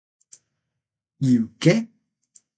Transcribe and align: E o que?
E 1.27 1.31
o 1.41 1.45
que? 1.61 1.75